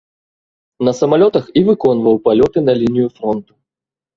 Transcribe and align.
На 0.87 0.93
самалётах 0.99 1.45
і 1.61 1.63
выконваў 1.67 2.15
палёты 2.25 2.59
на 2.67 2.73
лінію 2.81 3.07
фронту. 3.21 3.51